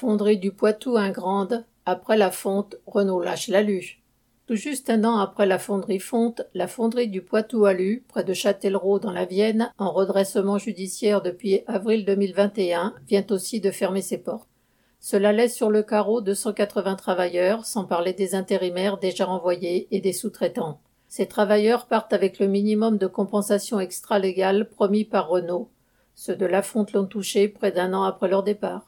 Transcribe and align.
Fonderie 0.00 0.38
du 0.38 0.52
Poitou 0.52 0.96
Ingrande, 0.96 1.64
après 1.84 2.16
la 2.16 2.30
fonte, 2.30 2.76
Renault 2.86 3.20
lâche 3.20 3.48
l'alu. 3.48 3.98
Tout 4.46 4.54
juste 4.54 4.90
un 4.90 5.02
an 5.02 5.18
après 5.18 5.44
la 5.44 5.58
fonderie 5.58 5.98
fonte, 5.98 6.42
la 6.54 6.68
fonderie 6.68 7.08
du 7.08 7.20
Poitou 7.20 7.64
Alu, 7.64 8.04
près 8.06 8.22
de 8.22 8.32
Châtellerault 8.32 9.00
dans 9.00 9.10
la 9.10 9.24
Vienne, 9.24 9.72
en 9.76 9.90
redressement 9.90 10.56
judiciaire 10.56 11.20
depuis 11.20 11.62
avril 11.66 12.04
2021, 12.04 12.94
vient 13.08 13.26
aussi 13.30 13.60
de 13.60 13.72
fermer 13.72 14.00
ses 14.00 14.18
portes. 14.18 14.48
Cela 15.00 15.32
laisse 15.32 15.56
sur 15.56 15.68
le 15.68 15.82
carreau 15.82 16.20
280 16.20 16.94
travailleurs, 16.94 17.66
sans 17.66 17.84
parler 17.84 18.12
des 18.12 18.36
intérimaires 18.36 18.98
déjà 18.98 19.24
renvoyés 19.24 19.88
et 19.90 20.00
des 20.00 20.12
sous-traitants. 20.12 20.78
Ces 21.08 21.26
travailleurs 21.26 21.86
partent 21.86 22.12
avec 22.12 22.38
le 22.38 22.46
minimum 22.46 22.98
de 22.98 23.08
compensation 23.08 23.80
extra-légale 23.80 24.68
promis 24.68 25.04
par 25.04 25.26
Renault. 25.26 25.70
Ceux 26.14 26.36
de 26.36 26.46
la 26.46 26.62
fonte 26.62 26.92
l'ont 26.92 27.06
touché 27.06 27.48
près 27.48 27.72
d'un 27.72 27.92
an 27.94 28.04
après 28.04 28.28
leur 28.28 28.44
départ. 28.44 28.87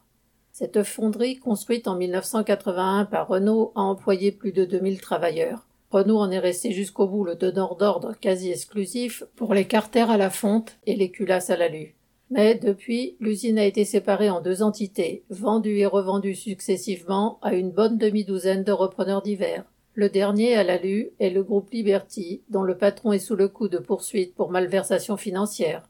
Cette 0.53 0.83
fonderie, 0.83 1.39
construite 1.39 1.89
en 1.89 1.97
1981 1.97 3.07
par 3.07 3.29
Renault, 3.29 3.73
a 3.75 3.81
employé 3.81 4.33
plus 4.33 4.53
de 4.53 4.65
2000 4.65 5.01
travailleurs. 5.01 5.67
Renault 5.91 6.19
en 6.19 6.31
est 6.31 6.39
resté 6.39 6.73
jusqu'au 6.73 7.07
bout 7.07 7.25
le 7.25 7.35
donneur 7.35 7.77
d'ordre 7.77 8.15
quasi 8.21 8.51
exclusif 8.51 9.25
pour 9.37 9.55
les 9.55 9.67
carters 9.67 10.11
à 10.11 10.17
la 10.17 10.31
fonte 10.31 10.77
et 10.87 10.95
les 10.95 11.11
culasses 11.11 11.51
à 11.51 11.57
l'alu. 11.57 11.95
Mais 12.31 12.55
depuis, 12.55 13.17
l'usine 13.19 13.59
a 13.59 13.65
été 13.65 13.85
séparée 13.85 14.31
en 14.31 14.41
deux 14.41 14.63
entités, 14.63 15.25
vendue 15.31 15.79
et 15.79 15.87
revendue 15.87 16.37
successivement 16.37 17.41
à 17.43 17.55
une 17.55 17.73
bonne 17.73 17.99
demi-douzaine 17.99 18.63
de 18.63 18.71
repreneurs 18.71 19.23
divers. 19.23 19.65
Le 19.95 20.09
dernier 20.09 20.55
à 20.55 20.63
l'alu 20.63 21.11
est 21.19 21.31
le 21.31 21.43
groupe 21.43 21.71
Liberty, 21.73 22.43
dont 22.49 22.63
le 22.63 22.77
patron 22.77 23.13
est 23.13 23.19
sous 23.19 23.35
le 23.35 23.49
coup 23.49 23.69
de 23.69 23.79
poursuites 23.79 24.37
pour 24.37 24.53
malversation 24.53 25.17
financière. 25.17 25.83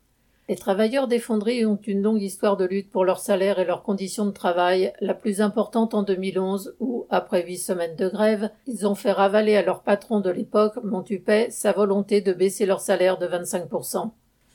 Les 0.51 0.57
travailleurs 0.57 1.07
des 1.07 1.21
fonderies 1.21 1.65
ont 1.65 1.79
une 1.87 2.03
longue 2.03 2.23
histoire 2.23 2.57
de 2.57 2.65
lutte 2.65 2.91
pour 2.91 3.05
leur 3.05 3.21
salaire 3.21 3.61
et 3.61 3.65
leurs 3.65 3.85
conditions 3.85 4.27
de 4.27 4.33
travail, 4.33 4.93
la 5.01 5.15
plus 5.15 5.41
importante 5.41 5.95
en 5.95 6.03
2011 6.03 6.75
où, 6.81 7.07
après 7.09 7.45
huit 7.45 7.59
semaines 7.59 7.95
de 7.95 8.09
grève, 8.09 8.51
ils 8.67 8.85
ont 8.85 8.97
fait 8.97 9.13
ravaler 9.13 9.55
à 9.55 9.63
leur 9.63 9.85
patron 9.85 10.19
de 10.19 10.29
l'époque, 10.29 10.75
Montupet, 10.83 11.51
sa 11.53 11.71
volonté 11.71 12.21
de 12.21 12.33
baisser 12.33 12.67
leur 12.67 12.81
salaire 12.81 13.17
de 13.17 13.29
25%. 13.29 14.11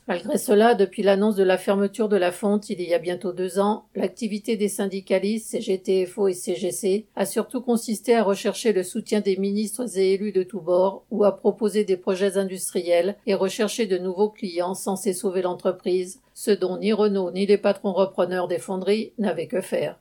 Malgré 0.08 0.38
cela, 0.38 0.75
depuis 0.75 1.02
l'annonce 1.02 1.36
de 1.36 1.44
la 1.44 1.58
fermeture 1.58 2.09
de 2.09 2.16
la 2.16 2.31
fonte 2.31 2.70
il 2.70 2.80
y 2.80 2.94
a 2.94 3.00
bientôt 3.00 3.34
deux 3.34 3.58
ans, 3.58 3.86
l'activité 3.95 4.56
des 4.56 4.67
syndicalistes 4.67 5.50
CGTFO 5.50 6.28
et 6.28 6.34
CGC 6.34 7.08
a 7.16 7.25
surtout 7.25 7.59
consisté 7.59 8.16
à 8.16 8.22
rechercher 8.22 8.72
le 8.72 8.84
soutien 8.84 9.22
des 9.22 9.36
ministres 9.36 9.97
et 9.97 10.14
élus 10.14 10.31
de 10.31 10.44
tous 10.44 10.62
bords 10.62 11.06
ou 11.09 11.23
à 11.23 11.36
proposer 11.36 11.86
des 11.86 11.97
projets 11.97 12.38
industriels 12.38 13.16
et 13.25 13.34
rechercher 13.34 13.88
de 13.88 13.97
nouveaux 13.97 14.30
clients 14.30 14.75
censés 14.75 15.14
sauver 15.14 15.42
l'entreprise, 15.42 16.22
ce 16.36 16.52
dont 16.52 16.78
ni 16.78 16.94
Renault 16.94 17.31
ni 17.31 17.47
les 17.47 17.58
patrons 17.58 17.94
repreneurs 17.94 18.47
des 18.47 18.59
fonderies 18.59 19.14
n'avaient 19.17 19.47
que 19.47 19.62
faire. 19.62 20.00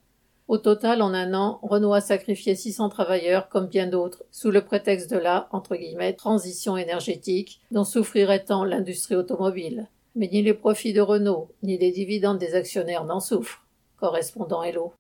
Au 0.49 0.59
total, 0.59 1.01
en 1.01 1.15
un 1.15 1.33
an, 1.33 1.59
Renault 1.63 1.95
a 1.95 2.03
sacrifié 2.03 2.55
600 2.55 2.91
travailleurs 2.91 3.49
comme 3.49 3.69
bien 3.69 3.87
d'autres, 3.87 4.25
sous 4.31 4.51
le 4.51 4.63
prétexte 4.63 5.11
de 5.11 5.17
la, 5.17 5.49
entre 5.53 5.75
guillemets, 5.75 6.13
transition 6.13 6.77
énergétique, 6.77 7.63
dont 7.71 7.85
souffrirait 7.85 8.45
tant 8.45 8.65
l'industrie 8.65 9.17
automobile. 9.17 9.89
Mais 10.15 10.29
ni 10.29 10.43
les 10.43 10.55
profits 10.55 10.93
de 10.93 11.01
Renault, 11.01 11.51
ni 11.63 11.77
les 11.77 11.91
dividendes 11.91 12.39
des 12.39 12.55
actionnaires 12.55 13.05
n'en 13.05 13.21
souffrent. 13.21 13.65
Correspondant 13.97 14.63
Hello. 14.63 14.93